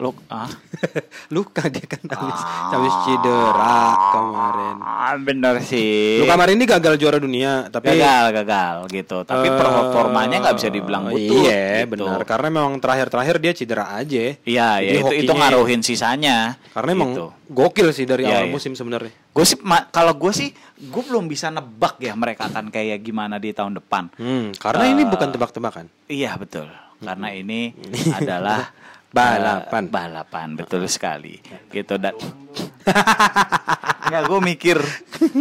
[0.00, 0.48] lu ah
[1.34, 2.40] Luka dia kan habis,
[2.72, 3.78] habis cedera
[4.10, 4.76] kemarin.
[4.80, 6.18] Ah, bener sih.
[6.18, 9.22] Luka Marini gagal juara dunia, tapi gagal gagal gitu.
[9.22, 11.20] Tapi eh, performanya nggak bisa dibilang butuh.
[11.44, 12.00] Iya, gitu.
[12.00, 12.18] benar.
[12.24, 14.34] Karena memang terakhir-terakhir dia cedera aja.
[14.40, 16.56] Iya, Jadi ya itu itu hokinya- ngaruhin sisanya.
[16.72, 17.26] Karena emang gitu.
[17.46, 18.52] gokil sih dari Iya, awal iya.
[18.56, 19.12] musim sebenarnya.
[19.30, 19.56] Gue sih
[19.92, 20.48] kalau gue sih
[20.80, 24.10] gue belum bisa nebak ya mereka akan kayak gimana di tahun depan.
[24.16, 25.86] Hmm, karena ini bukan tebak-tebakan.
[26.08, 26.66] Iya betul.
[26.98, 27.70] Karena ini
[28.10, 28.72] adalah
[29.10, 29.82] Balapan.
[29.82, 31.42] eh, balapan betul sekali.
[31.68, 32.14] Gitu dan
[34.10, 34.76] Nggak, gue mikir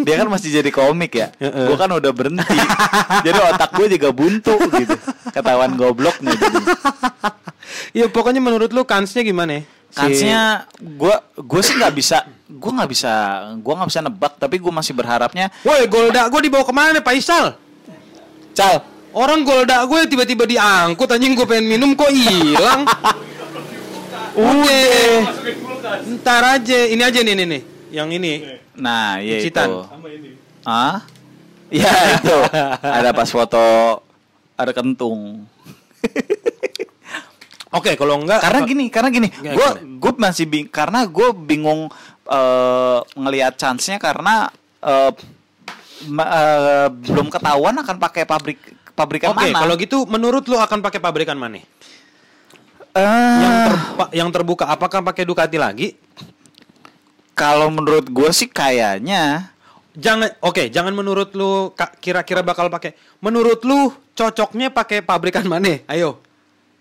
[0.04, 1.34] dia kan masih jadi komik ya.
[1.40, 2.58] Gue kan udah berhenti.
[3.26, 4.94] jadi otak gue juga buntu gitu.
[5.30, 6.34] Ketahuan gobloknya.
[6.34, 6.58] jadi.
[7.92, 9.62] Iya, pokoknya menurut lu kansnya gimana?
[9.90, 13.10] Si- Kansnya gue gue sih nggak bisa gue nggak bisa
[13.58, 17.02] gue nggak bisa nebak tapi gue masih berharapnya Woi, Golda gue dibawa ke mana nih,
[17.02, 17.58] Faisal?
[18.54, 22.86] Cal Orang Golda gue tiba-tiba diangkut anjing gue pengen minum kok hilang.
[24.40, 25.20] Udah.
[26.16, 27.62] Ntar aja, ini aja nih nih nih.
[27.90, 28.34] Yang ini.
[28.80, 29.68] nah ya Citan.
[29.68, 29.82] itu
[30.64, 31.04] ah
[31.68, 32.38] ya itu
[32.80, 33.60] ada pas foto
[34.56, 35.44] ada kentung
[37.70, 39.68] Oke, kalau enggak karena gini karena gini gue
[40.00, 41.92] gue masih bing karena gue bingung
[42.26, 44.48] eh, ngelihat chance nya karena
[44.80, 45.12] eh,
[46.08, 48.58] ma- eh, belum ketahuan akan pakai pabrik
[48.96, 51.60] pabrikan Oke, mana kalau gitu menurut lu akan pakai pabrikan mana?
[52.92, 55.90] Eh, Yang terpa- yang terbuka apakah pakai Ducati lagi?
[57.32, 59.48] kalau menurut gue sih kayaknya
[59.92, 62.94] Jangan oke, jangan menurut lu kira-kira bakal pakai.
[63.20, 65.80] Menurut lu cocoknya pakai pabrikan mana?
[65.86, 66.20] Ayo.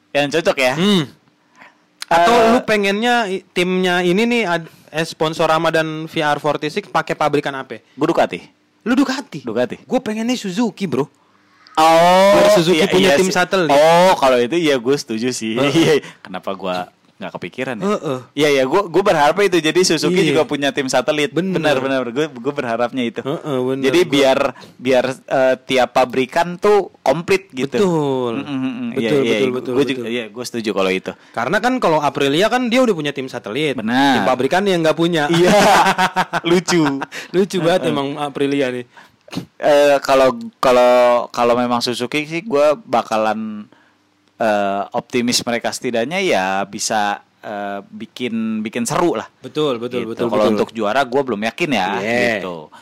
[0.09, 1.05] yang cocok ya Hmm.
[2.07, 3.15] Atau Eh, lu pengennya
[3.51, 7.79] timnya ini nih ad- eh, sponsor Ramadan VR46 pakai pabrikan apa?
[7.79, 8.41] gue Ducati
[8.83, 9.43] Lu Ducati.
[9.43, 11.11] Ducati Gue pengennya Suzuki, Bro.
[11.79, 13.33] Oh, Biar Suzuki punya tim sih.
[13.33, 13.71] satelit.
[13.71, 15.55] Oh, kalau itu iya gue setuju sih.
[15.55, 17.87] Iya, Kenapa gua nggak kepikiran ya?
[18.33, 20.29] Iya ya, gue gue berharap itu jadi Suzuki Iya.
[20.29, 21.31] juga punya tim satelit.
[21.31, 21.51] Bener.
[21.53, 22.03] benar benar.
[22.09, 23.21] Gue gue berharapnya itu.
[23.21, 23.83] Heeh, bener.
[23.85, 24.39] Jadi Gua- biar
[24.77, 27.75] biar eh, tiap pabrikan tuh komplit gitu.
[27.75, 28.33] Betul.
[28.37, 28.89] Mm, mm, mm.
[28.89, 29.95] Betul, Iya, iya, betul, gua- betul, Gue betul.
[29.97, 31.13] juga, iya, gue setuju kalau itu.
[31.33, 33.75] Karena kan kalau Aprilia kan dia udah punya tim satelit.
[33.75, 34.15] Benar.
[34.15, 35.27] Tim pabrikan yang nggak punya.
[35.29, 35.51] Iya,
[36.45, 37.03] lucu.
[37.31, 38.87] Lucu banget emang Aprilia nih.
[39.59, 40.93] Eh, kalau kalau
[41.29, 43.69] kalau memang Suzuki sih gue bakalan
[44.35, 49.29] eh, optimis mereka setidaknya ya bisa eh, bikin bikin seru lah.
[49.39, 50.11] Betul, betul, Gitu.
[50.17, 50.27] betul.
[50.29, 52.41] Kalau untuk juara gue belum yakin ya Iya.
[52.41, 52.73] gitu.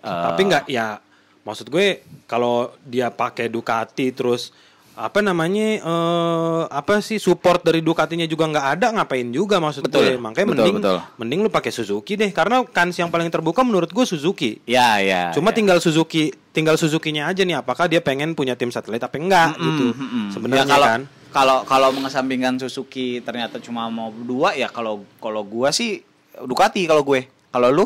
[0.00, 0.96] Tapi nggak ya
[1.40, 1.86] maksud gue
[2.24, 4.54] kalau dia pakai Ducati terus
[5.00, 10.04] apa namanya eh apa sih support dari Ducatinya juga nggak ada ngapain juga maksud Betul,
[10.04, 10.98] gue makanya betul, mending betul.
[11.16, 15.32] mending lu pakai Suzuki deh karena kans yang paling terbuka menurut gue Suzuki Ya ya.
[15.32, 15.56] cuma ya.
[15.56, 19.64] tinggal Suzuki tinggal Suzukinya aja nih apakah dia pengen punya tim satelit apa enggak Mm,
[19.64, 20.26] gitu mm, mm.
[20.30, 25.40] sebenarnya Ya, kalau, kan Kalau kalau mengesampingkan Suzuki ternyata cuma mau dua ya kalau kalau
[25.40, 26.02] gua sih
[26.36, 27.24] Ducati kalau gue.
[27.48, 27.84] Kalau lu?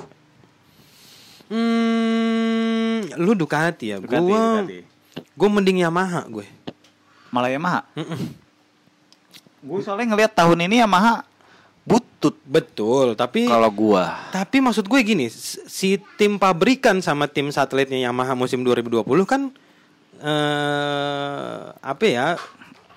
[1.44, 4.78] hmm lu Ducati ya Ducati, gue Ducati.
[5.14, 6.46] gue mending Yamaha gue
[7.34, 7.82] Malah Yamaha.
[9.58, 11.26] Gue soalnya ngelihat tahun ini Yamaha
[11.82, 14.30] butut betul tapi kalau gua.
[14.30, 15.26] Tapi maksud gue gini,
[15.68, 19.50] si tim pabrikan sama tim satelitnya Yamaha musim 2020 kan
[20.22, 22.38] eh apa ya?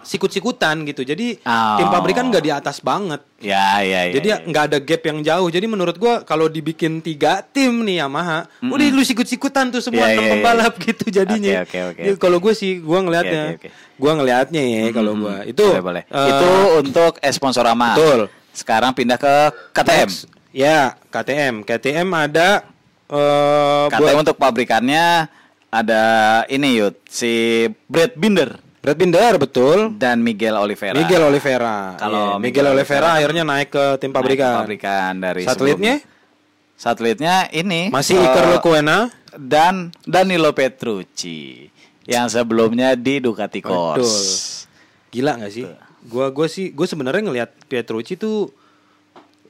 [0.08, 1.04] Sikut-sikutan gitu.
[1.04, 1.76] Jadi Oh.
[1.76, 3.20] tim pabrikan nggak di atas banget.
[3.38, 4.14] Ya ya ya.
[4.16, 4.38] Jadi ya.
[4.40, 5.48] nggak ada gap yang jauh.
[5.48, 10.16] Jadi menurut gue kalau dibikin tiga tim nih Yamaha, udah lu sikut-sikutan tuh semua enam
[10.18, 10.32] iya, iya.
[10.34, 11.54] pembalap gitu jadinya.
[11.62, 12.02] Oke, oke.
[12.02, 14.00] Jadi Kalau gue sih, gue ngelihatnya, Oke, oke, oke.
[14.00, 15.66] gue ngelihatnya ya kalau gue itu.
[15.68, 16.04] boleh boleh.
[16.08, 17.94] eh, itu untuk eh, sponsorama.
[17.94, 18.22] betul.
[18.56, 19.34] Sekarang pindah ke
[19.70, 20.08] KTM.
[20.08, 20.26] Next.
[20.50, 20.80] Ya,
[21.12, 21.62] KTM.
[21.62, 22.66] KTM ada
[23.08, 25.30] eh KTM buat untuk pabrikannya
[25.68, 26.04] ada
[26.48, 28.56] ini Yud, si Brad Binder
[28.88, 30.00] Brad Binder betul.
[30.00, 30.96] dan Miguel Oliveira.
[30.96, 32.00] Miguel Oliveira.
[32.00, 34.56] Kalau Iya, Miguel, Miguel Oliveira Oliveira akhirnya naik ke tim Naik ke pabrikan.
[34.64, 36.16] pabrikan dari Satelitnya sebelumnya.
[36.80, 39.12] Satelitnya ini masih eh, Iker Lecuena.
[39.36, 41.68] dan Danilo Petrucci
[42.08, 43.76] yang sebelumnya di Ducati Betul.
[44.00, 44.64] Course.
[45.12, 45.68] Gila nggak sih?
[46.08, 48.56] Gua gua sih gue sebenarnya ngelihat Petrucci tuh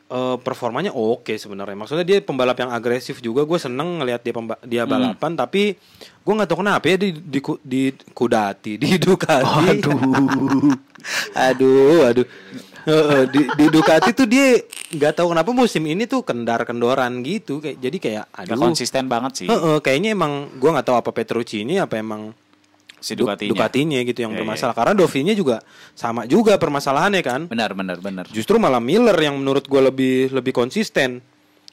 [0.08, 1.76] eh, performanya oke sebenarnya.
[1.76, 3.44] Maksudnya dia pembalap yang agresif juga.
[3.44, 4.92] Gue seneng ngelihat dia pemba- dia Hmm.
[5.14, 5.32] balapan.
[5.34, 5.76] Tapi
[6.18, 9.80] gue nggak tahu kenapa ya di di, di Kudati di Ducati.
[9.80, 10.82] Aduh,
[11.34, 12.28] aduh, aduh.
[12.84, 17.60] Heeh, di, di Ducati tuh dia nggak tahu kenapa musim ini tuh kendar kendoran gitu.
[17.60, 18.64] Kayak jadi kayak Gak aduh.
[18.64, 22.32] konsisten banget sih Heeh, kayaknya emang gue nggak tahu apa Petrucci ini apa emang
[23.08, 23.52] si Du- Ducatinya.
[23.56, 24.76] Ducatinya gitu yang Iya, bermasalah.
[24.76, 25.64] Karena Dovinya juga
[25.96, 27.42] sama juga permasalahannya kan.
[27.48, 28.28] Benar benar benar.
[28.28, 31.24] Justru malah Miller yang menurut gue lebih lebih konsisten.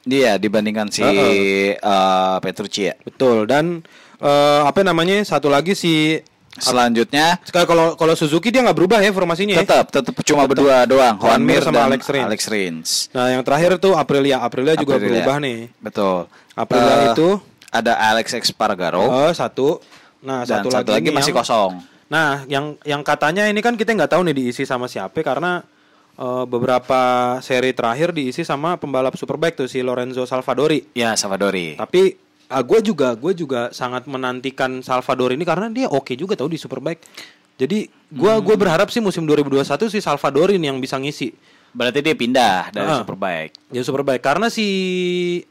[0.04, 1.74] Dia dibandingkan si Heeh.
[1.74, 2.94] eh, Petrucci ya.
[3.00, 3.48] Betul.
[3.48, 3.82] Dan
[4.16, 5.24] eh, apa namanya?
[5.24, 6.22] Satu lagi si
[6.54, 9.58] Selanjutnya sekali kalau kalau Suzuki dia nggak berubah ya formasinya.
[9.58, 9.66] ya.
[9.66, 12.26] tetap tetap cuma berdua doang, Juan Mir sama dan Alex Rins.
[12.30, 12.88] Alex Rins.
[13.10, 14.38] Nah, yang terakhir tuh Aprilia.
[14.38, 15.18] Aprilia juga Aprilia.
[15.18, 15.58] berubah nih.
[15.82, 16.30] Betul.
[16.54, 17.28] Aprilia Eh, itu
[17.68, 19.82] ada Alex Espargaro oh, satu.
[20.24, 21.72] Nah, dan satu, satu, lagi ini masih yang- kosong.
[22.04, 25.60] Nah, yang yang katanya ini kan kita nggak tahu nih diisi sama siapa karena
[26.14, 27.00] eh, beberapa
[27.40, 30.94] seri terakhir diisi sama pembalap superbike tuh si Lorenzo Salvadori.
[30.94, 31.74] Ya, Salvadori.
[31.74, 32.14] Tapi
[32.46, 36.58] ah, gue juga gue juga sangat menantikan Salvadori ini karena dia oke juga tahu di
[36.58, 37.02] superbike.
[37.54, 38.42] Jadi gua Hmm.
[38.42, 41.30] gue berharap sih musim 2021 si Salvadori ini yang bisa ngisi
[41.74, 43.02] Berarti dia pindah dari Ah.
[43.02, 43.52] Superbike.
[43.68, 44.66] ya superbike karena si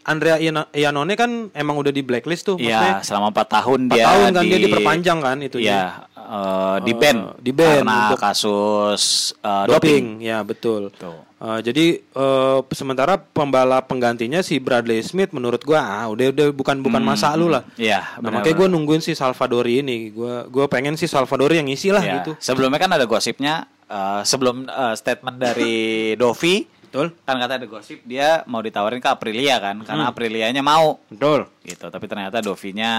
[0.02, 0.40] Andrea
[0.72, 4.42] Iannone kan emang udah di blacklist tuh Iya, selama 4 tahun empat dia tahun kan
[4.42, 7.18] di, dia diperpanjang kan itu Iya, eh, di Eh, ban.
[7.38, 9.04] di ban karena untuk kasus
[9.38, 9.76] eh, doping.
[9.76, 10.06] doping.
[10.22, 10.88] ya betul.
[10.94, 11.20] Tuh.
[11.38, 16.80] Eh, jadi eh, sementara pembalap penggantinya si Bradley Smith menurut gua ah udah udah bukan
[16.80, 17.68] bukan masa lu lah.
[17.76, 18.72] Iya, Nah, makanya benar.
[18.72, 20.08] nungguin si Salvadori ini.
[20.10, 22.14] Gua gua pengen si Salvadori yang ngisi lah Iya.
[22.22, 22.32] gitu.
[22.40, 25.76] Sebelumnya kan ada gosipnya eh, sebelum eh, statement dari
[26.22, 27.14] Dovi Betul.
[27.22, 29.86] kan kata ada gosip dia mau ditawarin ke Aprilia kan Hmm.
[29.86, 31.46] karena Aprilianya mau Betul.
[31.64, 32.94] gitu tapi ternyata Dovinya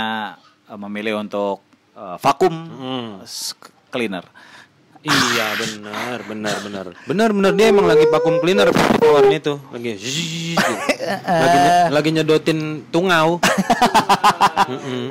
[0.64, 3.10] eh, memilih untuk eh, vakum Hmm.
[3.88, 4.26] cleaner
[5.04, 10.16] Iya benar benar benar benar benar dia emang lagi vacuum cleaner keluarnya itu lagi zzz,
[10.56, 10.72] gitu.
[11.28, 13.36] lagi nye- lagi nyedotin tungau.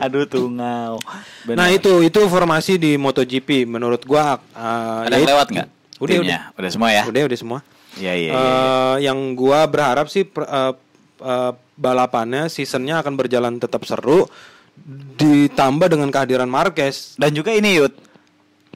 [0.01, 0.97] Aduh tungau
[1.45, 5.67] Nah itu itu formasi di MotoGP menurut gua uh, ada ya lewat nggak
[6.01, 6.39] Udah, Timnya?
[6.58, 7.60] udah semua ya Udah udah semua.
[7.93, 8.32] Iya iya.
[8.34, 8.34] iya.
[8.34, 10.73] Eh, yang gua berharap sih per- eh,
[11.21, 14.25] eh, balapannya seasonnya akan berjalan tetap seru
[15.21, 17.13] ditambah dengan kehadiran Marquez.
[17.15, 17.93] Dan juga ini Yud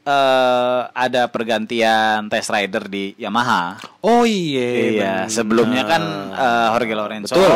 [0.07, 3.75] eh ada pergantian test rider di Yamaha.
[4.07, 4.67] Oh iya.
[4.71, 4.87] Iya,
[5.27, 5.27] benar.
[5.27, 7.51] sebelumnya kan eh, Jorge Lorenzo Betul.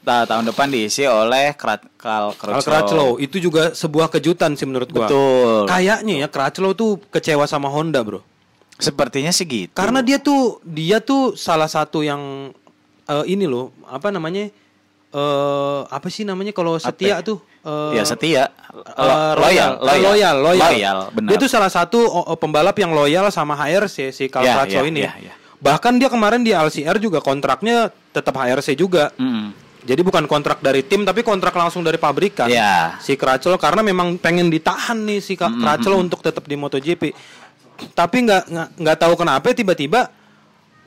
[0.00, 5.10] Ta- tahun depan diisi oleh Krat Kal Crutchlow itu juga sebuah kejutan sih menurut gua.
[5.10, 5.66] Betul.
[5.66, 8.22] Kayaknya ya Crutchlow tuh kecewa sama Honda, Bro.
[8.80, 9.74] Sepertinya sih gitu.
[9.76, 12.54] Karena dia tuh dia tuh salah satu yang
[13.10, 14.48] eh, ini loh, apa namanya?
[15.10, 17.26] Eh apa sih namanya kalau setia Apa?
[17.26, 17.38] tuh?
[17.60, 18.42] Eh, ya setia,
[18.96, 21.28] Lo- loyal, loyal, loyal, loyal, loyal, benar.
[21.28, 21.98] Dia tuh salah satu
[22.36, 25.00] pembalap yang loyal sama HRC si Carl Ya, Crutchlow ya, ini.
[25.02, 25.34] ya, ya.
[25.58, 29.12] Bahkan dia kemarin di LCR juga kontraknya tetap HRC juga.
[29.14, 29.52] Mm-mm.
[29.80, 32.48] Jadi bukan kontrak dari tim tapi kontrak langsung dari pabrikan.
[32.48, 32.96] Ya.
[32.96, 37.12] Si Crutchlow karena memang pengen ditahan nih si Ka- Crutchlow untuk tetap di MotoGP.
[37.90, 38.42] Tapi nggak
[38.76, 40.08] nggak tahu kenapa tiba-tiba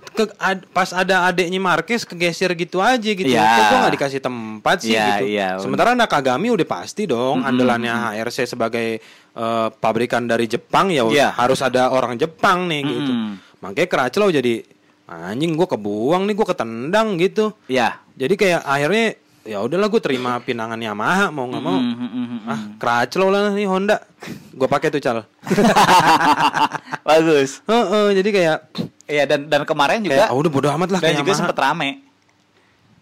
[0.06, 3.26] ke, ad- pas ada adeknya Marquez kegeser gitu aja gitu.
[3.26, 3.48] Ya.
[3.48, 5.26] Kok gua nggak dikasih tempat sih Ya, gitu.
[5.30, 9.00] iya, Sementara Nakagami udah pasti dong andalannya HRC sebagai
[9.34, 11.30] eh, pabrikan dari Jepang ya Iya.
[11.32, 13.12] harus ada orang Jepang nih gitu.
[13.12, 13.40] Mm-mm.
[13.60, 14.62] Makanya Crutchlow jadi
[15.06, 17.56] anjing gua kebuang nih gua ketendang gitu.
[17.66, 18.04] Ya.
[18.14, 21.76] Jadi kayak akhirnya ya udahlah gue terima pinangan Yamaha mau nggak mau.
[21.76, 22.46] Mm-mm.
[22.46, 24.00] Ah, Crutchlow lah nih Honda.
[24.52, 25.26] Gue pakai tuh cal.
[27.04, 27.60] Bagus.
[27.66, 28.58] Heeh, jadi kayak
[29.14, 32.02] Iya dan dan kemarin kayak juga ah, udah bodo amat lah dan juga sempat rame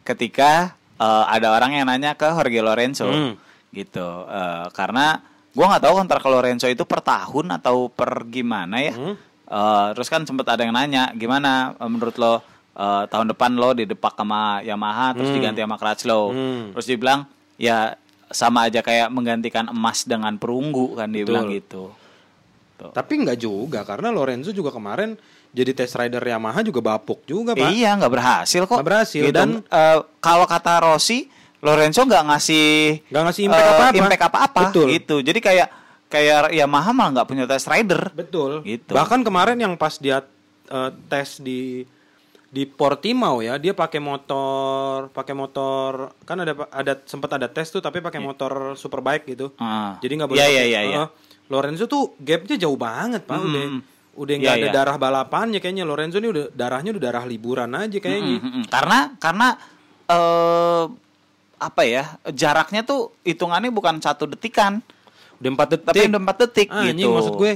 [0.03, 3.33] ketika eh, ada orang yang nanya ke Jorge Lorenzo Hmm.
[3.71, 8.93] gitu Eh, karena gua nggak tahu kontrak Lorenzo itu per tahun atau per gimana ya
[8.93, 9.15] Hmm.
[9.47, 12.33] Eh, terus kan sempat ada yang nanya gimana menurut lo
[12.71, 15.37] eh, tahun depan lo didepak sama Yamaha terus Hmm.
[15.37, 16.63] diganti sama Crutchlow Hmm.
[16.71, 17.19] terus dia bilang
[17.55, 17.95] ya
[18.27, 21.29] sama aja kayak menggantikan emas dengan perunggu kan dia Betul.
[21.29, 21.83] bilang gitu
[22.81, 22.91] Tuh.
[22.91, 25.13] Tapi nggak juga karena Lorenzo juga kemarin
[25.49, 27.69] jadi test rider Yamaha juga bapuk juga pak.
[27.69, 28.75] Iya nggak berhasil kok.
[28.75, 29.35] Nggak berhasil, Gitu.
[29.35, 32.67] dan- Eh, kalau kata Rossi, Lorenzo nggak ngasih
[33.05, 33.95] Nggak ngasih impact eh, apa-apa.
[33.95, 34.85] impact apa-apa, Betul.
[34.89, 35.15] gitu.
[35.21, 35.67] Jadi kayak
[36.07, 38.09] kayak Yamaha malah nggak punya test rider.
[38.11, 38.63] Betul.
[38.63, 38.89] Gitu.
[38.89, 40.25] Bahkan kemarin yang pas dia
[40.65, 41.83] eh, tes di
[42.47, 47.79] di Portimao ya, dia pakai motor, pakai motor kan ada ada sempat ada tes tuh
[47.79, 49.55] tapi pakai motor superbike gitu.
[49.55, 49.95] Ah.
[49.99, 50.35] Jadi nggak boleh.
[50.35, 51.03] Iya, pakai- iya, iya, iya.
[51.51, 53.81] Lorenzo tuh gapnya jauh banget pak, udah Hmm.
[54.11, 54.73] udah nggak Iya, ada iya.
[54.73, 58.39] darah balapannya kayaknya Lorenzo ini udah darahnya udah darah liburan aja kayaknya.
[58.39, 58.63] Mm, mm, mm.
[58.67, 59.47] Karena karena
[60.07, 60.83] eh
[61.57, 64.81] apa ya jaraknya tuh hitungannya bukan satu detikan,
[65.37, 65.85] Udah empat detik.
[65.87, 67.13] tapi udah empat detik Ah, anjing, gitu.
[67.13, 67.51] maksud gue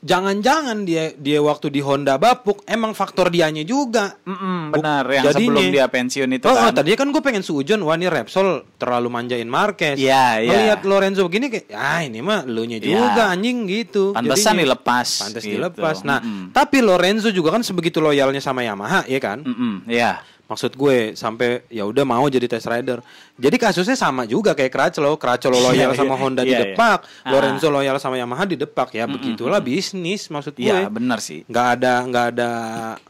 [0.00, 4.14] jangan-jangan dia dia waktu di Honda bapuk emang faktor dianya juga.
[4.22, 6.62] Mm-mm, benar yang jadinya- sebelum dia pensiun itu oh, kan.
[6.62, 9.98] oh, tadinya kan gue pengen sujon wah ini Repsol terlalu manjain Marquez.
[9.98, 10.50] Iya, iya.
[10.54, 12.94] Ngeliat Lorenzo begini kayak ah ini mah lu nya Iya.
[12.94, 14.14] juga anjing gitu.
[14.14, 15.54] Pantesan Jadinya- dilepas, Pantes gitu.
[15.54, 15.96] dilepas.
[16.02, 16.54] Nah, Mm-mm.
[16.54, 19.42] tapi Lorenzo juga kan sebegitu loyalnya sama Yamaha ya kan?
[19.84, 20.22] Iya.
[20.48, 23.04] Maksud gue sampai ya udah mau jadi test rider.
[23.34, 26.18] Jadi kasusnya sama juga kayak Crutchlow, Crutchlow loyal Iya, sama iya.
[26.18, 26.60] Honda Iya, di iya.
[26.66, 27.30] depak, Ah.
[27.30, 30.64] Lorenzo loyal sama Yamaha di depak ya begitulah bisnis maksud gue.
[30.64, 31.44] Iya, benar sih.
[31.44, 32.50] Nggak ada nggak ada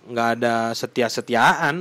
[0.04, 1.74] nggak ada setia-setiaan.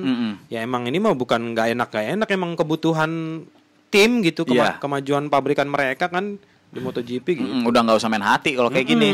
[0.47, 3.41] Ya emang ini mah bukan nggak enak nggak enak emang kebutuhan
[3.87, 4.71] tim gitu kema- Iya.
[4.77, 7.51] kemajuan pabrikan mereka kan di MotoGP gitu.
[7.63, 9.09] Udah nggak usah main hati kalau kayak gini.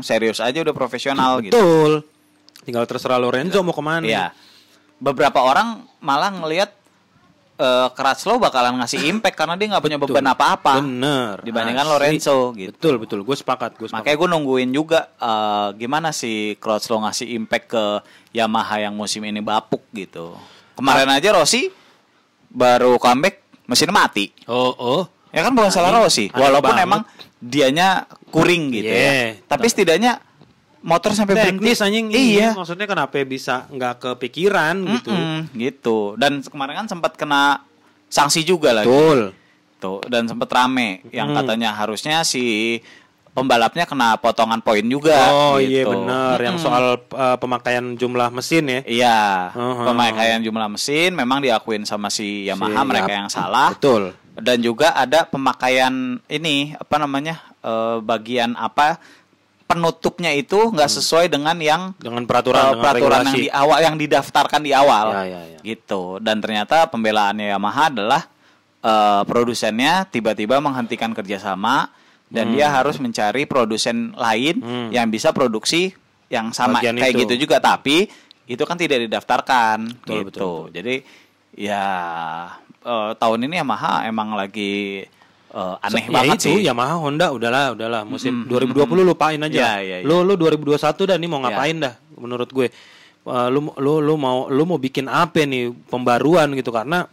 [0.00, 1.52] Serius aja udah profesional gitu.
[1.52, 2.06] Betul.
[2.60, 4.04] Tinggal terserah Lorenzo mau ke mana.
[4.04, 4.26] Iya.
[4.98, 6.74] Beberapa orang malah ngelihat
[7.58, 10.78] eh Crutchlow bakalan ngasih impact karena dia nggak punya beban apa-apa.
[10.78, 11.42] Bener.
[11.42, 11.94] Dibandingkan Asli.
[11.94, 12.70] Lorenzo gitu.
[12.70, 13.18] Betul betul.
[13.26, 13.74] Gue sepakat.
[13.74, 14.06] Gue sepakat.
[14.06, 17.84] Makanya gue nungguin juga eh, gimana sih Crutchlow ngasih impact ke
[18.30, 20.38] Yamaha yang musim ini bapuk gitu.
[20.78, 21.66] Kemarin aja Rossi
[22.46, 24.30] baru comeback mesin mati.
[24.46, 25.02] Oh oh.
[25.34, 26.30] Ya kan bukan salah Rossi.
[26.30, 26.86] Walaupun banget.
[26.86, 27.02] emang
[27.42, 29.34] dianya kuring gitu Yeah.
[29.34, 29.46] ya.
[29.50, 30.22] Tapi setidaknya
[30.80, 31.58] motor sampai berhenti.
[31.58, 32.52] teknis anjing Iya.
[32.52, 35.98] maksudnya kenapa bisa nggak kepikiran gitu Mm-mm, gitu.
[36.14, 37.62] Dan kemarin kan sempat kena
[38.06, 38.86] sanksi juga lagi.
[38.86, 39.34] betul
[39.78, 41.38] Tuh, dan sempat rame yang Hmm.
[41.38, 42.78] katanya harusnya si
[43.30, 45.70] pembalapnya kena potongan poin juga oh gitu.
[45.70, 46.66] iya benar yang Mm-mm.
[46.66, 49.18] soal uh, pemakaian jumlah mesin ya Iya,
[49.52, 49.86] Uh-huh.
[49.86, 53.16] pemakaian jumlah mesin memang diakuin sama si Yamaha Si- mereka yap.
[53.16, 53.70] yang salah.
[53.70, 55.90] betul Dan juga ada pemakaian
[56.24, 58.98] ini apa namanya eh, bagian apa
[59.68, 63.38] penutupnya itu nggak sesuai dengan yang dengan peraturan dengan peraturan yang regulasi.
[63.38, 65.06] di awal yang didaftarkan di awal.
[65.12, 65.58] Ya, ya, ya.
[65.60, 66.16] gitu.
[66.18, 68.22] Dan ternyata pembelaannya Yamaha adalah
[68.80, 71.92] eh, produsennya tiba-tiba menghentikan kerjasama
[72.28, 74.88] dan dia harus mencari produsen lain Hmm.
[74.88, 75.92] yang bisa produksi
[76.28, 77.20] yang sama Bagian kayak itu.
[77.24, 77.60] gitu juga.
[77.60, 78.08] Tapi
[78.44, 79.78] itu kan tidak didaftarkan.
[80.00, 80.24] Betul, gitu.
[80.32, 80.94] betul, jadi
[81.52, 81.84] ya
[82.80, 85.04] eh, tahun ini Yamaha emang lagi
[85.48, 86.56] eh, aneh Ya banget itu, sih.
[86.64, 88.02] Yamaha Honda udahlah udahlah.
[88.04, 90.06] Musim Mm, 2020 lupain aja Ya, ya, ya.
[90.06, 91.44] lu lu 2021 dah nih mau Ya.
[91.48, 92.68] ngapain dah menurut gue.
[93.28, 96.72] Uh, lu lu lu mau lu mau bikin apa nih pembaruan gitu?
[96.72, 97.04] Karena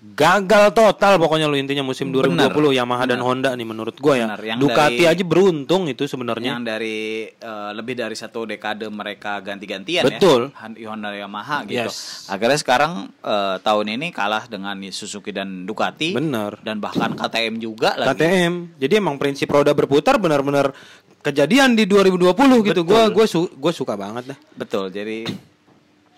[0.00, 4.26] gagal total pokoknya lu intinya musim Bener, 2020 Yamaha dan Honda nih menurut gua ya.
[4.26, 6.50] Bener, yang Ducati dari- aja beruntung itu sebenarnya.
[6.50, 10.56] yang dari eh, lebih dari satu dekade mereka ganti-gantian Betul.
[10.74, 12.24] ya Honda Yamaha gitu Yes.
[12.26, 16.56] akhirnya sekarang eh, tahun ini kalah dengan Suzuki dan Ducati Bener.
[16.60, 18.80] dan bahkan KTM juga lagi KTM.
[18.80, 20.72] Jadi emang prinsip roda berputar benar-benar
[21.20, 22.32] kejadian di 2020
[22.64, 22.80] gitu.
[22.82, 24.38] Gua gua su- gua suka banget dah.
[24.54, 25.28] betul jadi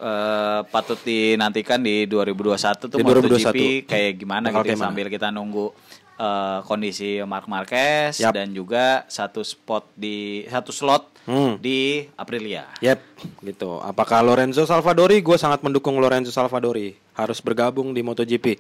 [0.03, 3.91] eh, patut dinantikan di 2021 tuh Di MotoGP 2021.
[3.91, 5.71] kayak gimana Bakal gitu ya, sambil kita nunggu
[6.19, 8.35] eh, kondisi Mark Marquez Yap.
[8.35, 11.55] dan juga satu spot di satu slot Hmm.
[11.63, 12.99] di Aprilia Yep,
[13.47, 13.79] gitu.
[13.79, 15.23] Apakah Lorenzo Salvadori?
[15.23, 18.59] Gue sangat mendukung Lorenzo Salvadori harus bergabung di MotoGP.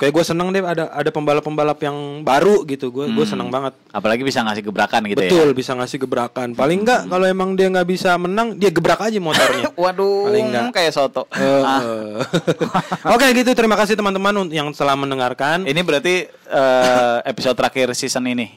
[0.00, 2.90] Kayak gue seneng deh ada ada pembalap-pembalap yang baru gitu.
[2.90, 3.76] Gue gue seneng banget.
[3.92, 6.58] apalagi bisa ngasih gebrakan gitu ya Betul, bisa ngasih gebrakan.
[6.58, 9.70] Paling enggak kalau emang dia nggak bisa menang, dia gebrak aja motornya.
[9.82, 10.64] Waduh, Paling enggak.
[10.74, 11.28] kayak soto.
[11.36, 12.18] Eh, eh.
[13.14, 15.68] Oke gitu, terima kasih teman-teman yang telah mendengarkan.
[15.68, 18.50] Ini berarti eh, episode terakhir season ini.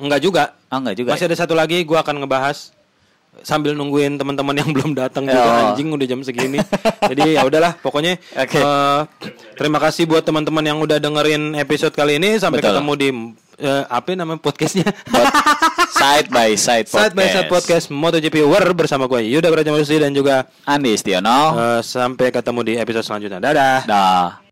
[0.00, 0.44] Enggak juga.
[0.72, 1.10] Oh, enggak juga.
[1.14, 2.72] Masih ada satu lagi, gue akan ngebahas
[3.40, 5.58] sambil nungguin teman-teman yang belum datang juga Oh.
[5.70, 6.58] anjing udah jam segini.
[7.00, 8.58] Jadi ya udahlah, pokoknya Oke.
[8.58, 9.00] eh,
[9.54, 12.36] terima kasih buat teman-teman yang udah dengerin episode kali ini.
[12.36, 12.74] Sampai Betul.
[12.74, 13.08] ketemu di
[13.58, 14.86] eh, apa namanya podcastnya?
[15.04, 15.34] Pod-
[15.98, 17.10] side by side podcast.
[17.10, 21.54] Side by Side Podcast MotoGP War bersama gue Yuda Brajamusti dan juga Andi Istiono.
[21.54, 23.38] eh, sampai ketemu di episode selanjutnya.
[23.38, 23.78] Dadah.
[23.84, 24.47] Dah.